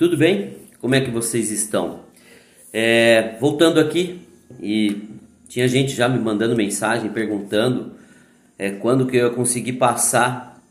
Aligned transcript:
Tudo 0.00 0.16
bem? 0.16 0.56
Como 0.80 0.94
é 0.94 1.00
que 1.02 1.10
vocês 1.10 1.50
estão? 1.50 2.00
É, 2.72 3.36
voltando 3.38 3.78
aqui, 3.78 4.26
e 4.58 5.10
tinha 5.46 5.68
gente 5.68 5.92
já 5.92 6.08
me 6.08 6.18
mandando 6.18 6.56
mensagem 6.56 7.10
perguntando 7.10 7.92
é, 8.58 8.70
quando 8.70 9.06
que 9.06 9.18
eu 9.18 9.28
ia 9.28 9.34
conseguir 9.34 9.74
passar 9.74 10.62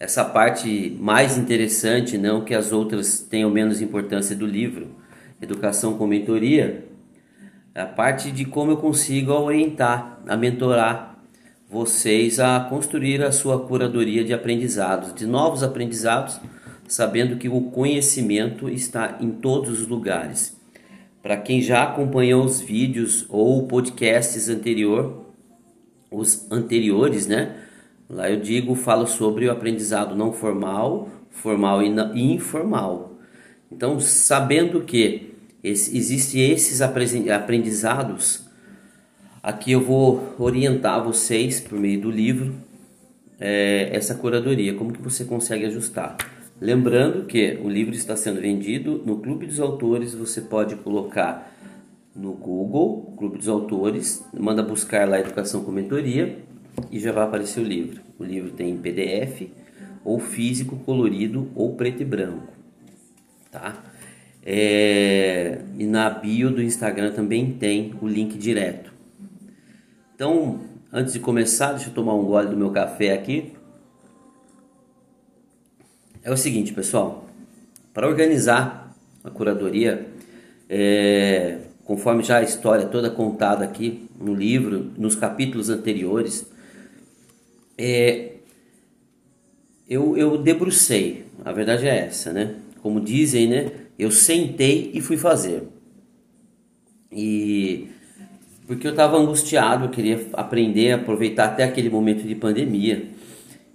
essa 0.00 0.24
parte 0.24 0.96
mais 0.98 1.36
interessante, 1.36 2.16
não 2.16 2.44
que 2.44 2.54
as 2.54 2.72
outras 2.72 3.20
tenham 3.20 3.50
menos 3.50 3.82
importância 3.82 4.34
do 4.34 4.46
livro, 4.46 4.96
Educação 5.40 5.98
com 5.98 6.06
Mentoria, 6.06 6.84
a 7.74 7.84
parte 7.84 8.30
de 8.30 8.46
como 8.46 8.70
eu 8.70 8.78
consigo 8.78 9.32
orientar, 9.32 10.22
a 10.26 10.34
mentorar 10.34 11.11
vocês 11.72 12.38
a 12.38 12.60
construir 12.60 13.22
a 13.22 13.32
sua 13.32 13.58
curadoria 13.66 14.22
de 14.22 14.34
aprendizados, 14.34 15.14
de 15.14 15.24
novos 15.26 15.62
aprendizados 15.62 16.38
sabendo 16.86 17.36
que 17.36 17.48
o 17.48 17.62
conhecimento 17.70 18.68
está 18.68 19.16
em 19.18 19.30
todos 19.30 19.80
os 19.80 19.88
lugares. 19.88 20.54
Para 21.22 21.38
quem 21.38 21.62
já 21.62 21.84
acompanhou 21.84 22.44
os 22.44 22.60
vídeos 22.60 23.24
ou 23.30 23.66
podcasts 23.66 24.50
anterior, 24.50 25.24
os 26.10 26.50
anteriores, 26.52 27.26
né? 27.26 27.56
Lá 28.06 28.30
eu 28.30 28.40
digo, 28.40 28.74
falo 28.74 29.06
sobre 29.06 29.46
o 29.46 29.50
aprendizado 29.50 30.14
não 30.14 30.30
formal, 30.34 31.08
formal 31.30 31.82
e 31.82 32.34
informal. 32.34 33.16
Então, 33.70 33.98
sabendo 33.98 34.82
que 34.82 35.34
esse, 35.64 35.96
existem 35.96 36.50
esses 36.50 36.82
aprendizados, 36.82 38.51
aqui 39.42 39.72
eu 39.72 39.80
vou 39.80 40.34
orientar 40.38 41.02
vocês 41.02 41.58
por 41.60 41.78
meio 41.78 42.00
do 42.00 42.10
livro 42.10 42.54
é, 43.40 43.90
essa 43.92 44.14
curadoria, 44.14 44.74
como 44.74 44.92
que 44.92 45.02
você 45.02 45.24
consegue 45.24 45.66
ajustar. 45.66 46.16
Lembrando 46.60 47.26
que 47.26 47.58
o 47.60 47.68
livro 47.68 47.92
está 47.92 48.14
sendo 48.14 48.40
vendido 48.40 49.02
no 49.04 49.18
Clube 49.18 49.46
dos 49.46 49.58
Autores, 49.58 50.14
você 50.14 50.40
pode 50.40 50.76
colocar 50.76 51.52
no 52.14 52.32
Google, 52.34 53.14
Clube 53.18 53.38
dos 53.38 53.48
Autores, 53.48 54.24
manda 54.32 54.62
buscar 54.62 55.08
lá 55.08 55.18
Educação 55.18 55.64
com 55.64 55.72
Mentoria 55.72 56.38
e 56.88 57.00
já 57.00 57.10
vai 57.10 57.24
aparecer 57.24 57.58
o 57.58 57.64
livro. 57.64 58.00
O 58.16 58.22
livro 58.22 58.52
tem 58.52 58.76
PDF 58.76 59.48
ou 60.04 60.20
físico, 60.20 60.76
colorido 60.76 61.50
ou 61.56 61.74
preto 61.74 62.02
e 62.02 62.04
branco, 62.04 62.52
tá? 63.50 63.82
É, 64.44 65.62
e 65.76 65.84
na 65.84 66.10
bio 66.10 66.50
do 66.50 66.62
Instagram 66.62 67.12
também 67.12 67.52
tem 67.52 67.92
o 68.00 68.06
link 68.06 68.38
direto. 68.38 68.91
Então, 70.22 70.60
antes 70.92 71.14
de 71.14 71.18
começar, 71.18 71.72
deixa 71.72 71.90
eu 71.90 71.94
tomar 71.94 72.14
um 72.14 72.24
gole 72.24 72.46
do 72.46 72.56
meu 72.56 72.70
café 72.70 73.12
aqui. 73.12 73.54
É 76.22 76.30
o 76.30 76.36
seguinte, 76.36 76.72
pessoal, 76.72 77.28
para 77.92 78.06
organizar 78.06 78.96
a 79.24 79.30
curadoria, 79.30 80.06
é, 80.68 81.58
conforme 81.84 82.22
já 82.22 82.36
a 82.36 82.42
história 82.44 82.86
toda 82.86 83.10
contada 83.10 83.64
aqui 83.64 84.08
no 84.16 84.32
livro, 84.32 84.92
nos 84.96 85.16
capítulos 85.16 85.68
anteriores, 85.68 86.46
é, 87.76 88.34
eu, 89.88 90.16
eu 90.16 90.38
debrucei, 90.38 91.26
a 91.44 91.50
verdade 91.50 91.88
é 91.88 91.98
essa, 91.98 92.32
né? 92.32 92.60
Como 92.80 93.00
dizem, 93.00 93.48
né? 93.48 93.72
Eu 93.98 94.12
sentei 94.12 94.92
e 94.94 95.00
fui 95.00 95.16
fazer. 95.16 95.64
E 97.10 97.88
porque 98.66 98.86
eu 98.86 98.92
estava 98.92 99.16
angustiado, 99.16 99.86
eu 99.86 99.90
queria 99.90 100.28
aprender, 100.32 100.92
aproveitar 100.92 101.46
até 101.46 101.64
aquele 101.64 101.90
momento 101.90 102.26
de 102.26 102.34
pandemia 102.34 103.10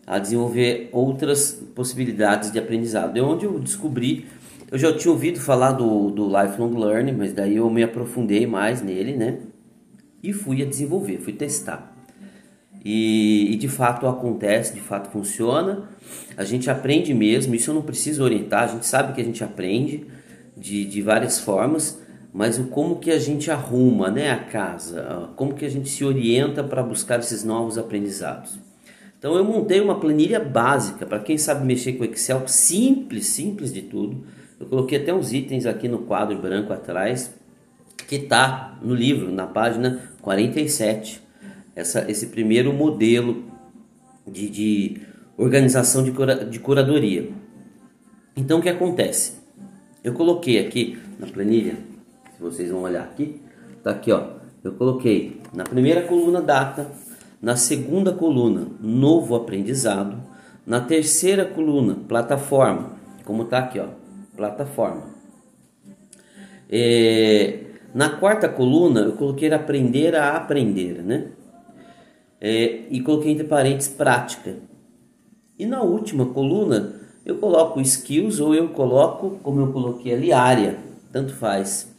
a 0.05 0.19
desenvolver 0.19 0.89
outras 0.93 1.52
possibilidades 1.75 2.49
de 2.49 2.57
aprendizado. 2.57 3.17
É 3.17 3.21
onde 3.21 3.45
eu 3.45 3.59
descobri, 3.59 4.25
eu 4.71 4.77
já 4.77 4.95
tinha 4.95 5.11
ouvido 5.11 5.39
falar 5.39 5.73
do, 5.73 6.09
do 6.09 6.27
Lifelong 6.27 6.73
Learning, 6.77 7.11
mas 7.11 7.33
daí 7.33 7.58
eu 7.58 7.70
me 7.70 7.83
aprofundei 7.83 8.48
mais 8.48 8.81
nele, 8.81 9.17
né? 9.17 9.39
E 10.23 10.31
fui 10.31 10.61
a 10.61 10.65
desenvolver, 10.65 11.17
fui 11.17 11.33
testar. 11.33 11.93
E, 12.83 13.52
e, 13.52 13.58
de 13.58 13.67
fato 13.67 14.08
acontece, 14.08 14.73
de 14.73 14.80
fato 14.80 15.09
funciona. 15.11 15.89
A 16.37 16.45
gente 16.45 16.69
aprende 16.69 17.14
mesmo, 17.14 17.54
isso 17.54 17.71
eu 17.71 17.75
não 17.75 17.81
preciso 17.81 18.23
orientar, 18.23 18.64
a 18.64 18.67
gente 18.67 18.86
sabe 18.86 19.14
que 19.14 19.19
a 19.19 19.23
gente 19.23 19.43
aprende 19.43 20.05
de, 20.55 20.86
de 20.86 21.02
várias 21.02 21.37
formas, 21.37 22.02
mas 22.37 22.59
o 22.59 22.65
como 22.65 22.98
que 22.98 23.09
a 23.09 23.17
gente 23.17 23.49
arruma 23.49 24.11
né, 24.11 24.30
a 24.30 24.37
casa, 24.37 25.27
como 25.36 25.55
que 25.55 25.65
a 25.65 25.70
gente 25.70 25.89
se 25.89 26.05
orienta 26.05 26.64
para 26.64 26.83
buscar 26.83 27.17
esses 27.17 27.43
novos 27.43 27.80
aprendizados. 27.80 28.59
Então 29.17 29.36
eu 29.36 29.43
montei 29.43 29.81
uma 29.81 29.99
planilha 29.99 30.39
básica 30.39 31.03
para 31.03 31.17
quem 31.17 31.36
sabe 31.36 31.65
mexer 31.65 31.93
com 31.93 32.03
Excel, 32.03 32.48
simples, 32.48 33.25
simples 33.25 33.73
de 33.73 33.81
tudo. 33.81 34.23
Eu 34.59 34.67
coloquei 34.67 34.99
até 34.99 35.11
uns 35.11 35.33
itens 35.33 35.65
aqui 35.65 35.87
no 35.87 36.03
quadro 36.03 36.37
branco 36.37 36.71
atrás, 36.71 37.33
que 38.08 38.17
está 38.17 38.77
no 38.83 38.93
livro, 38.93 39.31
na 39.31 39.48
página 39.48 40.11
47. 40.21 41.19
Essa, 41.75 42.05
esse 42.08 42.27
primeiro 42.27 42.71
modelo 42.71 43.45
de, 44.27 44.48
de 44.48 45.02
organização 45.36 46.04
de, 46.04 46.11
cura, 46.11 46.45
de 46.45 46.59
curadoria. 46.59 47.31
Então 48.36 48.59
o 48.59 48.61
que 48.61 48.69
acontece? 48.69 49.39
Eu 50.04 50.14
coloquei 50.14 50.59
aqui 50.59 50.99
na 51.17 51.25
planilha, 51.25 51.96
se 52.37 52.43
vocês 52.43 52.70
vão 52.70 52.83
olhar 52.83 53.03
aqui, 53.03 53.42
tá 53.83 53.92
aqui 53.92 54.11
ó. 54.11 54.37
Eu 54.64 54.73
coloquei 54.73 55.42
na 55.53 55.64
primeira 55.64 56.03
coluna 56.03 56.39
data, 56.39 56.92
na 57.42 57.55
segunda 57.55 58.14
coluna, 58.14 58.67
novo 58.80 59.36
aprendizado. 59.36 60.17
Na 60.65 60.81
terceira 60.81 61.45
coluna, 61.45 61.95
plataforma. 62.08 62.92
Como 63.23 63.43
está 63.43 63.59
aqui, 63.59 63.80
ó, 63.80 63.87
plataforma. 64.36 65.15
É, 66.70 67.59
na 67.95 68.09
quarta 68.09 68.49
coluna, 68.49 68.99
eu 68.99 69.14
coloquei 69.14 69.52
aprender 69.52 70.15
a 70.15 70.36
aprender, 70.36 71.02
né? 71.02 71.30
É, 72.39 72.83
e 72.92 73.02
coloquei 73.02 73.31
entre 73.31 73.45
parênteses 73.45 73.93
prática. 73.93 74.58
E 75.58 75.65
na 75.65 75.81
última 75.81 76.25
coluna, 76.27 76.93
eu 77.25 77.37
coloco 77.37 77.81
skills 77.81 78.39
ou 78.39 78.54
eu 78.54 78.69
coloco, 78.69 79.39
como 79.42 79.61
eu 79.61 79.71
coloquei 79.71 80.14
ali, 80.14 80.31
área. 80.31 80.77
Tanto 81.11 81.33
faz. 81.33 81.96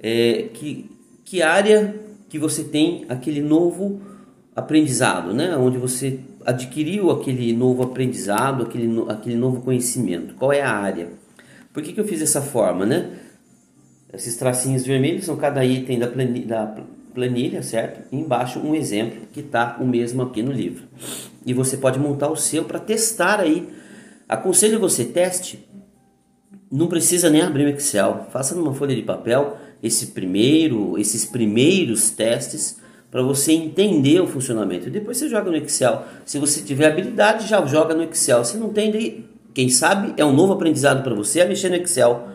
É, 0.00 0.48
que, 0.54 0.90
que 1.24 1.42
área 1.42 1.94
que 2.28 2.38
você 2.38 2.64
tem 2.64 3.04
aquele 3.08 3.40
novo 3.40 4.00
aprendizado, 4.54 5.32
né? 5.32 5.56
Onde 5.56 5.78
você 5.78 6.20
adquiriu 6.44 7.10
aquele 7.10 7.52
novo 7.52 7.82
aprendizado, 7.82 8.62
aquele, 8.64 8.86
no, 8.86 9.10
aquele 9.10 9.36
novo 9.36 9.60
conhecimento. 9.60 10.34
Qual 10.34 10.52
é 10.52 10.62
a 10.62 10.70
área? 10.70 11.10
Por 11.72 11.82
que, 11.82 11.92
que 11.92 12.00
eu 12.00 12.06
fiz 12.06 12.20
dessa 12.20 12.40
forma, 12.40 12.86
né? 12.86 13.10
Esses 14.12 14.36
tracinhos 14.36 14.86
vermelhos 14.86 15.24
são 15.24 15.36
cada 15.36 15.64
item 15.64 15.98
da 15.98 16.06
planilha, 16.06 16.46
da 16.46 16.82
planilha 17.14 17.62
certo? 17.62 18.08
E 18.10 18.16
embaixo 18.16 18.58
um 18.58 18.74
exemplo 18.74 19.20
que 19.32 19.40
está 19.40 19.76
o 19.80 19.86
mesmo 19.86 20.22
aqui 20.22 20.42
no 20.42 20.52
livro. 20.52 20.84
E 21.44 21.52
você 21.52 21.76
pode 21.76 21.98
montar 21.98 22.30
o 22.30 22.36
seu 22.36 22.64
para 22.64 22.78
testar 22.78 23.40
aí. 23.40 23.68
Aconselho 24.28 24.80
você 24.80 25.04
teste. 25.04 25.66
Não 26.70 26.86
precisa 26.86 27.30
nem 27.30 27.42
abrir 27.42 27.64
o 27.64 27.68
Excel. 27.68 28.26
Faça 28.30 28.54
numa 28.54 28.74
folha 28.74 28.94
de 28.94 29.02
papel 29.02 29.56
esse 29.82 30.08
primeiro, 30.08 30.98
esses 30.98 31.24
primeiros 31.24 32.10
testes 32.10 32.78
para 33.10 33.22
você 33.22 33.52
entender 33.52 34.20
o 34.20 34.26
funcionamento. 34.26 34.90
Depois 34.90 35.16
você 35.16 35.28
joga 35.28 35.50
no 35.50 35.56
Excel. 35.56 36.04
Se 36.24 36.38
você 36.38 36.60
tiver 36.60 36.86
habilidade, 36.86 37.48
já 37.48 37.64
joga 37.64 37.94
no 37.94 38.02
Excel. 38.02 38.44
Se 38.44 38.56
não 38.58 38.70
tem, 38.70 39.24
quem 39.54 39.68
sabe 39.68 40.14
é 40.16 40.24
um 40.24 40.32
novo 40.32 40.52
aprendizado 40.52 41.02
para 41.02 41.14
você 41.14 41.40
a 41.40 41.46
mexer 41.46 41.70
no 41.70 41.76
Excel 41.76 42.28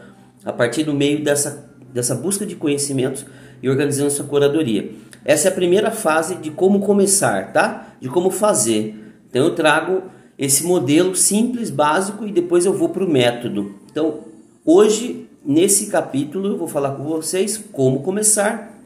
a 0.43 0.51
partir 0.51 0.83
do 0.83 0.93
meio 0.93 1.23
dessa, 1.23 1.69
dessa 1.93 2.15
busca 2.15 2.45
de 2.45 2.55
conhecimentos 2.55 3.25
e 3.61 3.69
organizando 3.69 4.11
sua 4.11 4.25
curadoria. 4.25 4.91
Essa 5.23 5.47
é 5.47 5.51
a 5.51 5.55
primeira 5.55 5.91
fase 5.91 6.35
de 6.35 6.51
como 6.51 6.79
começar, 6.81 7.53
tá? 7.53 7.95
De 8.01 8.09
como 8.09 8.29
fazer. 8.29 8.95
Então 9.29 9.45
eu 9.45 9.55
trago 9.55 10.03
esse 10.37 10.65
modelo 10.65 11.15
simples, 11.15 11.69
básico 11.69 12.25
e 12.25 12.31
depois 12.31 12.65
eu 12.65 12.73
vou 12.73 12.89
para 12.89 13.05
o 13.05 13.09
método. 13.09 13.75
Então 13.89 14.25
hoje 14.65 15.22
nesse 15.45 15.87
capítulo 15.87 16.49
eu 16.49 16.57
vou 16.57 16.67
falar 16.67 16.91
com 16.91 17.03
vocês 17.03 17.57
como 17.71 18.01
começar 18.01 18.79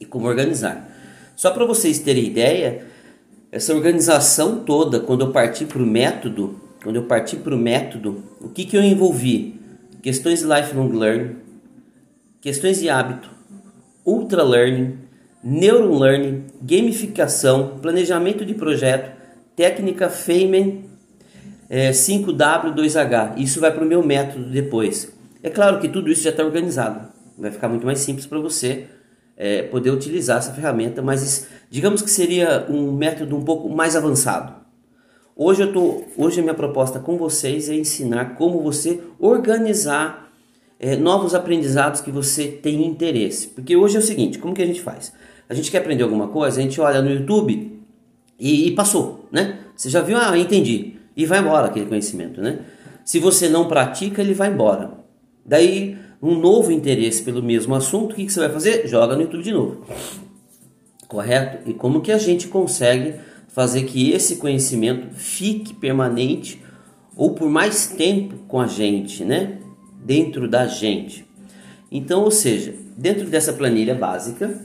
e 0.00 0.04
como 0.04 0.26
organizar. 0.26 0.88
Só 1.36 1.50
para 1.50 1.64
vocês 1.64 1.98
terem 1.98 2.26
ideia, 2.26 2.86
essa 3.52 3.74
organização 3.74 4.60
toda, 4.64 5.00
quando 5.00 5.24
eu 5.24 5.32
parti 5.32 5.64
para 5.64 5.82
o 5.82 5.86
método, 5.86 6.60
quando 6.82 6.96
eu 6.96 7.04
parti 7.04 7.36
para 7.36 7.54
o 7.54 7.58
método, 7.58 8.22
o 8.40 8.48
que, 8.48 8.64
que 8.64 8.76
eu 8.76 8.82
envolvi? 8.82 9.60
Questões 10.02 10.40
de 10.40 10.46
lifelong 10.46 10.90
learning, 10.92 11.36
questões 12.40 12.80
de 12.80 12.88
hábito, 12.88 13.30
ultra 14.04 14.42
learning, 14.42 14.98
neuron 15.42 15.98
learning, 15.98 16.44
gamificação, 16.62 17.78
planejamento 17.80 18.44
de 18.44 18.54
projeto, 18.54 19.10
técnica 19.56 20.08
Feynman 20.08 20.84
é, 21.68 21.90
5W2H. 21.90 23.34
Isso 23.38 23.60
vai 23.60 23.72
para 23.72 23.84
o 23.84 23.86
meu 23.86 24.02
método 24.02 24.50
depois. 24.50 25.12
É 25.42 25.48
claro 25.48 25.80
que 25.80 25.88
tudo 25.88 26.10
isso 26.10 26.22
já 26.22 26.30
está 26.30 26.44
organizado. 26.44 27.08
Vai 27.38 27.50
ficar 27.50 27.68
muito 27.68 27.86
mais 27.86 28.00
simples 28.00 28.26
para 28.26 28.38
você 28.38 28.86
é, 29.36 29.62
poder 29.62 29.90
utilizar 29.90 30.38
essa 30.38 30.52
ferramenta, 30.52 31.00
mas 31.00 31.46
digamos 31.70 32.02
que 32.02 32.10
seria 32.10 32.66
um 32.68 32.92
método 32.92 33.34
um 33.36 33.42
pouco 33.42 33.68
mais 33.68 33.96
avançado. 33.96 34.60
Hoje 35.34 35.62
eu 35.62 35.72
tô, 35.72 36.04
hoje 36.18 36.40
a 36.40 36.42
minha 36.42 36.54
proposta 36.54 36.98
com 36.98 37.16
vocês 37.16 37.70
é 37.70 37.74
ensinar 37.74 38.34
como 38.34 38.60
você 38.60 39.00
organizar 39.18 40.30
é, 40.78 40.94
novos 40.94 41.34
aprendizados 41.34 42.02
que 42.02 42.10
você 42.10 42.46
tem 42.48 42.84
interesse. 42.84 43.48
Porque 43.48 43.74
hoje 43.74 43.96
é 43.96 44.00
o 44.00 44.02
seguinte, 44.02 44.38
como 44.38 44.52
que 44.52 44.60
a 44.60 44.66
gente 44.66 44.82
faz? 44.82 45.14
A 45.48 45.54
gente 45.54 45.70
quer 45.70 45.78
aprender 45.78 46.02
alguma 46.02 46.28
coisa, 46.28 46.60
a 46.60 46.62
gente 46.62 46.78
olha 46.78 47.00
no 47.00 47.10
YouTube 47.10 47.80
e, 48.38 48.68
e 48.68 48.70
passou, 48.72 49.26
né? 49.32 49.60
Você 49.74 49.88
já 49.88 50.02
viu? 50.02 50.18
Ah, 50.18 50.36
entendi. 50.36 50.96
E 51.16 51.24
vai 51.24 51.38
embora 51.38 51.68
aquele 51.68 51.86
conhecimento, 51.86 52.42
né? 52.42 52.58
Se 53.06 53.18
você 53.18 53.48
não 53.48 53.66
pratica, 53.66 54.20
ele 54.20 54.34
vai 54.34 54.50
embora. 54.50 54.99
Daí, 55.44 55.96
um 56.22 56.38
novo 56.38 56.70
interesse 56.70 57.22
pelo 57.22 57.42
mesmo 57.42 57.74
assunto, 57.74 58.12
o 58.12 58.14
que, 58.14 58.26
que 58.26 58.32
você 58.32 58.40
vai 58.40 58.50
fazer? 58.50 58.86
Joga 58.86 59.14
no 59.16 59.22
YouTube 59.22 59.42
de 59.42 59.52
novo. 59.52 59.84
Correto? 61.08 61.68
E 61.68 61.74
como 61.74 62.00
que 62.00 62.12
a 62.12 62.18
gente 62.18 62.48
consegue 62.48 63.14
fazer 63.48 63.84
que 63.84 64.12
esse 64.12 64.36
conhecimento 64.36 65.14
fique 65.14 65.74
permanente 65.74 66.62
ou 67.16 67.34
por 67.34 67.50
mais 67.50 67.88
tempo 67.88 68.36
com 68.46 68.60
a 68.60 68.66
gente, 68.66 69.24
né? 69.24 69.58
Dentro 70.04 70.48
da 70.48 70.66
gente. 70.66 71.26
Então, 71.90 72.22
ou 72.22 72.30
seja, 72.30 72.74
dentro 72.96 73.26
dessa 73.26 73.52
planilha 73.52 73.94
básica, 73.94 74.56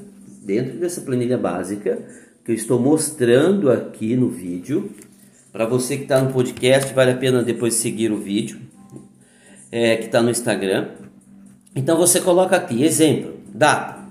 dentro 0.43 0.77
dessa 0.77 1.01
planilha 1.01 1.37
básica, 1.37 2.05
que 2.43 2.51
eu 2.51 2.55
estou 2.55 2.79
mostrando 2.79 3.71
aqui 3.71 4.15
no 4.15 4.29
vídeo. 4.29 4.91
Para 5.51 5.65
você 5.65 5.97
que 5.97 6.03
está 6.03 6.21
no 6.21 6.31
podcast, 6.31 6.93
vale 6.93 7.11
a 7.11 7.17
pena 7.17 7.41
depois 7.41 7.73
seguir 7.73 8.11
o 8.11 8.17
vídeo 8.17 8.64
é, 9.75 9.97
que 9.97 10.05
está 10.05 10.21
no 10.21 10.29
Instagram. 10.29 10.87
Então 11.75 11.97
você 11.97 12.21
coloca 12.21 12.55
aqui, 12.55 12.81
exemplo, 12.81 13.33
data 13.53 14.05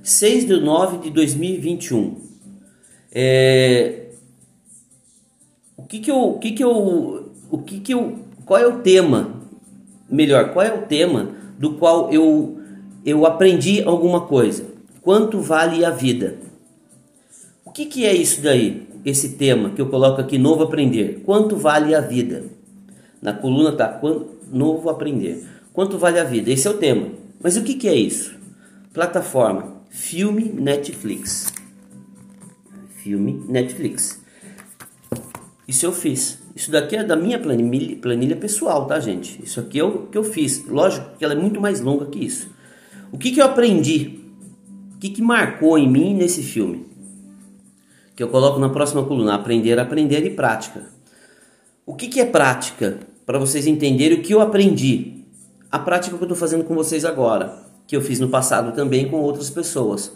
6 0.00 0.46
de 0.46 0.60
9 0.60 0.98
de 0.98 1.10
2021. 1.10 2.16
É, 3.10 4.10
o 5.76 5.82
que 5.82 5.98
que 5.98 6.08
eu, 6.08 6.22
o 6.22 6.38
que 6.38 6.52
que 6.52 6.62
eu, 6.62 7.32
o 7.50 7.58
que 7.58 7.80
que 7.80 7.92
eu, 7.92 8.20
qual 8.44 8.60
é 8.60 8.66
o 8.68 8.78
tema? 8.78 9.40
Melhor, 10.08 10.52
qual 10.52 10.64
é 10.64 10.72
o 10.72 10.82
tema 10.82 11.30
do 11.58 11.74
qual 11.74 12.12
eu, 12.12 12.60
eu 13.04 13.26
aprendi 13.26 13.82
alguma 13.82 14.20
coisa? 14.20 14.64
Quanto 15.02 15.40
vale 15.40 15.84
a 15.84 15.90
vida? 15.90 16.36
O 17.64 17.72
que, 17.72 17.86
que 17.86 18.06
é 18.06 18.14
isso 18.14 18.40
daí? 18.40 18.86
Esse 19.04 19.30
tema 19.30 19.70
que 19.70 19.80
eu 19.80 19.88
coloco 19.88 20.20
aqui, 20.20 20.38
novo 20.38 20.62
aprender. 20.62 21.22
Quanto 21.26 21.56
vale 21.56 21.92
a 21.92 22.00
vida? 22.00 22.44
Na 23.20 23.32
coluna 23.32 23.72
tá 23.72 23.88
novo 24.50 24.88
aprender. 24.88 25.46
Quanto 25.72 25.98
vale 25.98 26.18
a 26.18 26.24
vida? 26.24 26.50
Esse 26.50 26.66
é 26.66 26.70
o 26.70 26.78
tema. 26.78 27.08
Mas 27.42 27.56
o 27.56 27.62
que, 27.62 27.74
que 27.74 27.88
é 27.88 27.94
isso? 27.94 28.34
Plataforma 28.92 29.80
Filme 29.88 30.44
Netflix. 30.44 31.52
Filme 33.02 33.42
Netflix. 33.48 34.20
Isso 35.66 35.86
eu 35.86 35.92
fiz. 35.92 36.38
Isso 36.54 36.70
daqui 36.70 36.96
é 36.96 37.04
da 37.04 37.16
minha 37.16 37.38
planilha, 37.38 37.96
planilha 37.96 38.36
pessoal, 38.36 38.86
tá, 38.86 39.00
gente? 39.00 39.42
Isso 39.42 39.60
aqui 39.60 39.78
é 39.78 39.84
o 39.84 40.06
que 40.06 40.18
eu 40.18 40.24
fiz. 40.24 40.66
Lógico 40.66 41.16
que 41.16 41.24
ela 41.24 41.34
é 41.34 41.36
muito 41.36 41.60
mais 41.60 41.80
longa 41.80 42.06
que 42.06 42.24
isso. 42.24 42.50
O 43.12 43.18
que, 43.18 43.32
que 43.32 43.40
eu 43.40 43.46
aprendi? 43.46 44.20
O 44.94 44.98
que, 44.98 45.10
que 45.10 45.22
marcou 45.22 45.78
em 45.78 45.90
mim 45.90 46.14
nesse 46.14 46.42
filme? 46.42 46.90
que 48.20 48.24
eu 48.24 48.28
coloco 48.28 48.60
na 48.60 48.68
próxima 48.68 49.02
coluna, 49.02 49.34
aprender, 49.34 49.78
aprender 49.78 50.26
e 50.26 50.28
prática. 50.28 50.90
O 51.86 51.94
que, 51.94 52.06
que 52.06 52.20
é 52.20 52.26
prática? 52.26 52.98
Para 53.30 53.38
vocês 53.38 53.64
entenderem 53.64 54.18
o 54.18 54.22
que 54.22 54.34
eu 54.34 54.40
aprendi. 54.40 55.22
A 55.70 55.78
prática 55.78 56.16
que 56.16 56.20
eu 56.20 56.26
estou 56.26 56.36
fazendo 56.36 56.64
com 56.64 56.74
vocês 56.74 57.04
agora, 57.04 57.62
que 57.86 57.94
eu 57.94 58.00
fiz 58.00 58.18
no 58.18 58.28
passado 58.28 58.74
também 58.74 59.08
com 59.08 59.20
outras 59.20 59.48
pessoas. 59.48 60.12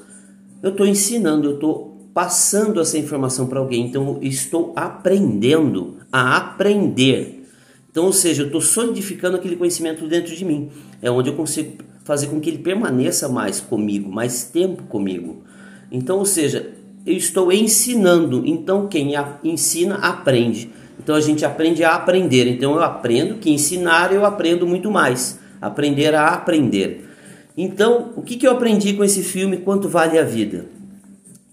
Eu 0.61 0.71
estou 0.71 0.85
ensinando, 0.85 1.47
eu 1.47 1.55
estou 1.55 1.97
passando 2.13 2.81
essa 2.81 2.99
informação 2.99 3.47
para 3.47 3.61
alguém, 3.61 3.87
então 3.87 4.19
eu 4.21 4.29
estou 4.29 4.73
aprendendo 4.75 5.99
a 6.11 6.37
aprender. 6.37 7.49
Então, 7.89 8.07
ou 8.07 8.13
seja, 8.13 8.43
eu 8.43 8.47
estou 8.47 8.61
solidificando 8.61 9.37
aquele 9.37 9.55
conhecimento 9.55 10.09
dentro 10.09 10.35
de 10.35 10.45
mim. 10.45 10.71
É 11.01 11.09
onde 11.09 11.31
eu 11.31 11.37
consigo 11.37 11.85
fazer 12.03 12.27
com 12.27 12.41
que 12.41 12.51
ele 12.51 12.59
permaneça 12.59 13.29
mais 13.29 13.61
comigo, 13.61 14.11
mais 14.11 14.43
tempo 14.43 14.83
comigo. 14.89 15.45
Então, 15.89 16.19
ou 16.19 16.27
seja, 16.27 16.75
eu 17.07 17.15
estou 17.15 17.53
ensinando. 17.53 18.43
Então 18.45 18.89
quem 18.89 19.13
ensina 19.45 19.99
aprende. 19.99 20.69
Então 20.99 21.15
a 21.15 21.21
gente 21.21 21.45
aprende 21.45 21.83
a 21.85 21.95
aprender. 21.95 22.47
Então 22.47 22.75
eu 22.75 22.83
aprendo 22.83 23.37
que 23.37 23.51
ensinar 23.51 24.13
eu 24.13 24.25
aprendo 24.25 24.67
muito 24.67 24.91
mais. 24.91 25.39
Aprender 25.61 26.15
a 26.15 26.29
aprender. 26.29 27.09
Então, 27.57 28.13
o 28.17 28.23
que, 28.23 28.37
que 28.37 28.47
eu 28.47 28.51
aprendi 28.51 28.95
com 28.95 29.05
esse 29.05 29.23
filme? 29.23 29.59
Quanto 29.59 29.89
vale 29.89 30.19
a 30.19 30.25
vida? 30.25 30.67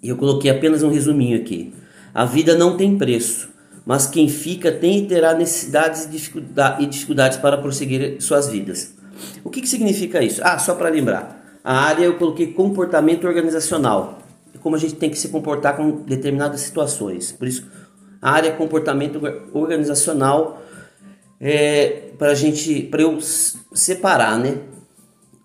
E 0.01 0.09
eu 0.09 0.17
coloquei 0.17 0.49
apenas 0.49 0.81
um 0.81 0.89
resuminho 0.89 1.37
aqui. 1.37 1.73
A 2.13 2.25
vida 2.25 2.55
não 2.55 2.75
tem 2.75 2.97
preço, 2.97 3.49
mas 3.85 4.07
quem 4.07 4.27
fica 4.27 4.71
tem 4.71 4.99
e 4.99 5.05
terá 5.05 5.35
necessidades 5.35 6.09
e 6.79 6.85
dificuldades 6.87 7.37
para 7.37 7.57
prosseguir 7.57 8.19
suas 8.19 8.49
vidas. 8.49 8.95
O 9.43 9.49
que, 9.49 9.61
que 9.61 9.69
significa 9.69 10.23
isso? 10.23 10.41
Ah, 10.43 10.57
só 10.57 10.73
para 10.73 10.89
lembrar. 10.89 11.59
A 11.63 11.81
área 11.81 12.03
eu 12.03 12.15
coloquei 12.15 12.47
comportamento 12.47 13.27
organizacional 13.27 14.21
como 14.61 14.75
a 14.75 14.79
gente 14.79 14.95
tem 14.95 15.09
que 15.09 15.17
se 15.17 15.29
comportar 15.29 15.75
com 15.75 16.03
determinadas 16.03 16.61
situações. 16.61 17.31
Por 17.31 17.47
isso, 17.47 17.67
a 18.21 18.31
área 18.31 18.51
comportamento 18.51 19.19
organizacional 19.51 20.61
é 21.39 22.11
para 22.17 22.35
gente, 22.35 22.83
para 22.83 23.01
eu 23.01 23.17
separar, 23.73 24.37
né? 24.37 24.59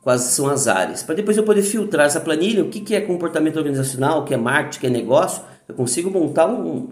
Quais 0.02 0.20
são 0.22 0.48
as 0.48 0.68
áreas. 0.68 1.02
Para 1.02 1.14
depois 1.14 1.36
eu 1.36 1.42
poder 1.42 1.62
filtrar 1.62 2.06
essa 2.06 2.20
planilha, 2.20 2.62
o 2.62 2.68
que, 2.68 2.80
que 2.80 2.94
é 2.94 3.00
comportamento 3.00 3.56
organizacional, 3.56 4.20
o 4.20 4.24
que 4.24 4.34
é 4.34 4.36
marketing, 4.36 4.76
o 4.76 4.80
que 4.80 4.86
é 4.86 4.90
negócio. 4.90 5.42
Eu 5.66 5.74
consigo 5.74 6.10
montar 6.10 6.46
um, 6.46 6.90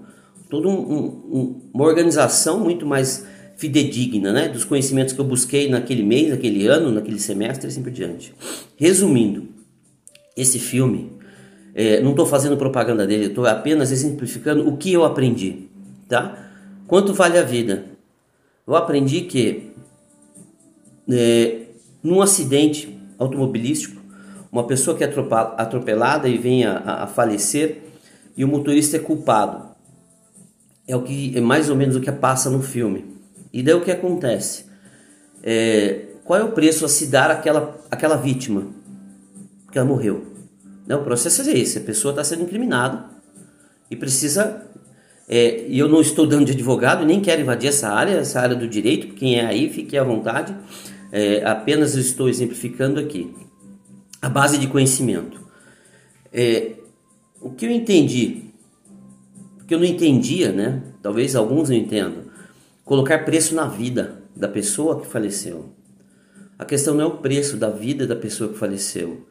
toda 0.49 0.67
um, 0.69 0.73
um, 0.73 1.71
uma 1.73 1.85
organização 1.85 2.59
muito 2.59 2.87
mais 2.87 3.27
fidedigna, 3.57 4.33
né? 4.33 4.49
Dos 4.49 4.65
conhecimentos 4.65 5.13
que 5.13 5.21
eu 5.21 5.25
busquei 5.25 5.69
naquele 5.69 6.03
mês, 6.03 6.31
naquele 6.31 6.67
ano, 6.67 6.91
naquele 6.91 7.21
semestre 7.21 7.67
e 7.67 7.69
assim 7.69 7.83
por 7.83 7.93
diante. 7.93 8.35
Resumindo, 8.77 9.49
esse 10.37 10.59
filme 10.59 11.13
é, 11.75 12.01
não 12.01 12.11
estou 12.11 12.27
fazendo 12.27 12.57
propaganda 12.57 13.07
dele, 13.07 13.27
estou 13.27 13.47
apenas 13.47 13.93
exemplificando 13.93 14.69
o 14.69 14.77
que 14.77 14.93
eu 14.93 15.05
aprendi, 15.05 15.69
tá? 16.09 16.51
Quanto 16.87 17.15
vale 17.15 17.39
a 17.39 17.43
vida? 17.43 17.85
Eu 18.67 18.77
aprendi 18.77 19.23
que 19.23 19.73
é, 21.11 21.67
num 22.03 22.21
acidente 22.21 22.99
automobilístico, 23.19 24.03
uma 24.51 24.67
pessoa 24.67 24.97
que 24.97 25.03
é 25.03 25.13
atropelada 25.57 26.29
e 26.29 26.39
vem 26.39 26.65
a, 26.65 27.03
a, 27.03 27.07
falecer 27.07 27.83
e 28.37 28.45
o 28.45 28.49
motorista 28.49 28.97
é 28.97 29.01
culpado. 29.01 29.75
É 30.87 30.95
o 30.95 31.03
que 31.03 31.37
é 31.37 31.41
mais 31.41 31.71
ou 31.71 31.77
menos 31.77 31.97
o 31.97 32.01
que 32.01 32.13
passa 32.13 32.51
no 32.51 32.63
filme. 32.63 33.05
E 33.53 33.63
daí 33.63 33.75
o 33.75 33.81
que 33.81 33.91
acontece? 33.91 34.67
É, 35.43 36.07
qual 36.25 36.41
é 36.41 36.45
o 36.45 36.53
preço 36.53 36.85
a 36.85 36.89
se 36.89 37.07
dar 37.07 37.31
àquela, 37.31 37.77
àquela 37.91 38.17
vítima? 38.17 38.67
Que 39.73 39.79
ela 39.79 39.89
morreu. 39.89 40.27
Não, 40.87 41.01
o 41.01 41.05
processo 41.05 41.43
é 41.43 41.59
esse: 41.59 41.79
a 41.79 41.81
pessoa 41.81 42.13
está 42.13 42.23
sendo 42.23 42.43
incriminada 42.43 43.07
e 43.91 43.97
precisa. 43.97 44.64
É, 45.29 45.67
e 45.67 45.79
eu 45.79 45.89
não 45.89 46.01
estou 46.01 46.27
dando 46.27 46.45
de 46.45 46.53
advogado, 46.53 47.05
nem 47.05 47.21
quero 47.21 47.41
invadir 47.41 47.69
essa 47.69 47.89
área, 47.89 48.13
essa 48.13 48.41
área 48.41 48.55
do 48.55 48.69
direito. 48.69 49.15
Quem 49.15 49.39
é 49.39 49.47
aí, 49.47 49.71
fique 49.71 49.97
à 49.97 50.05
vontade. 50.05 50.55
É, 51.11 51.45
apenas 51.45 51.95
estou 51.95 52.29
exemplificando 52.29 53.01
aqui 53.01 53.35
a 54.21 54.29
base 54.29 54.59
de 54.59 54.67
conhecimento. 54.67 55.41
É, 56.33 56.73
o 57.41 57.51
que 57.51 57.67
eu 57.67 57.71
entendi, 57.71 58.51
porque 59.57 59.75
eu 59.75 59.79
não 59.79 59.87
entendia, 59.87 60.53
né? 60.53 60.83
Talvez 61.03 61.37
alguns 61.37 61.69
não 61.69 61.77
entendam. 61.77 62.25
Colocar 62.85 63.25
preço 63.25 63.55
na 63.55 63.67
vida 63.67 64.23
da 64.35 64.49
pessoa 64.49 65.01
que 65.01 65.07
faleceu. 65.07 65.73
A 66.59 66.65
questão 66.65 66.95
não 66.95 67.05
é 67.05 67.07
o 67.07 67.19
preço 67.19 67.57
da 67.57 67.71
vida 67.71 68.07
da 68.07 68.17
pessoa 68.17 68.53
que 68.53 68.59
faleceu 68.59 69.27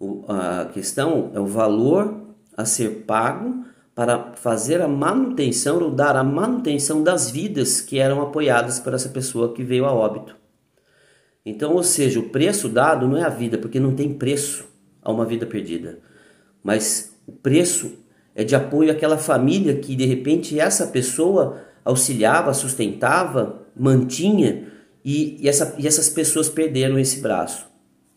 o, 0.00 0.24
a 0.26 0.64
questão 0.64 1.30
é 1.34 1.38
o 1.38 1.46
valor 1.46 2.22
a 2.56 2.64
ser 2.64 3.04
pago 3.06 3.66
para 4.00 4.32
fazer 4.32 4.80
a 4.80 4.88
manutenção 4.88 5.78
ou 5.78 5.90
dar 5.90 6.16
a 6.16 6.24
manutenção 6.24 7.02
das 7.02 7.30
vidas 7.30 7.82
que 7.82 7.98
eram 7.98 8.22
apoiadas 8.22 8.80
por 8.80 8.94
essa 8.94 9.10
pessoa 9.10 9.52
que 9.52 9.62
veio 9.62 9.84
a 9.84 9.92
óbito. 9.92 10.34
Então, 11.44 11.74
ou 11.74 11.82
seja, 11.82 12.18
o 12.18 12.30
preço 12.30 12.66
dado 12.66 13.06
não 13.06 13.18
é 13.18 13.24
a 13.24 13.28
vida, 13.28 13.58
porque 13.58 13.78
não 13.78 13.94
tem 13.94 14.14
preço 14.14 14.64
a 15.02 15.12
uma 15.12 15.26
vida 15.26 15.44
perdida, 15.44 15.98
mas 16.64 17.14
o 17.26 17.32
preço 17.32 17.92
é 18.34 18.42
de 18.42 18.56
apoio 18.56 18.90
àquela 18.90 19.18
família 19.18 19.76
que 19.76 19.94
de 19.94 20.06
repente 20.06 20.58
essa 20.58 20.86
pessoa 20.86 21.60
auxiliava, 21.84 22.54
sustentava, 22.54 23.66
mantinha 23.76 24.66
e, 25.04 25.44
e, 25.44 25.46
essa, 25.46 25.76
e 25.78 25.86
essas 25.86 26.08
pessoas 26.08 26.48
perderam 26.48 26.98
esse 26.98 27.20
braço, 27.20 27.66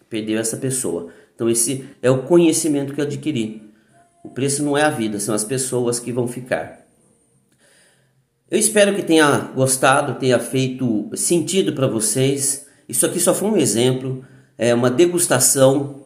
perdeu 0.07 0.39
essa 0.39 0.55
pessoa. 0.55 1.09
Então 1.35 1.49
esse 1.49 1.83
é 2.01 2.09
o 2.09 2.23
conhecimento 2.23 2.93
que 2.93 3.01
eu 3.01 3.05
adquiri. 3.05 3.62
O 4.23 4.29
preço 4.29 4.63
não 4.63 4.77
é 4.77 4.83
a 4.83 4.89
vida, 4.89 5.19
são 5.19 5.35
as 5.35 5.43
pessoas 5.43 5.99
que 5.99 6.11
vão 6.11 6.27
ficar. 6.27 6.85
Eu 8.49 8.57
espero 8.57 8.95
que 8.95 9.03
tenha 9.03 9.51
gostado, 9.55 10.19
tenha 10.19 10.39
feito 10.39 11.09
sentido 11.15 11.73
para 11.73 11.87
vocês. 11.87 12.67
Isso 12.87 13.05
aqui 13.05 13.19
só 13.19 13.33
foi 13.33 13.49
um 13.49 13.57
exemplo, 13.57 14.23
é 14.57 14.73
uma 14.73 14.89
degustação, 14.89 16.03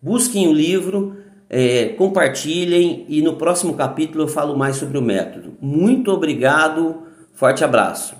Busquem 0.00 0.46
o 0.46 0.52
livro, 0.52 1.16
é, 1.50 1.86
compartilhem 1.86 3.04
e 3.08 3.20
no 3.20 3.34
próximo 3.34 3.74
capítulo 3.74 4.24
eu 4.24 4.28
falo 4.28 4.56
mais 4.56 4.76
sobre 4.76 4.96
o 4.96 5.02
método. 5.02 5.54
Muito 5.60 6.12
obrigado, 6.12 7.02
forte 7.34 7.64
abraço. 7.64 8.14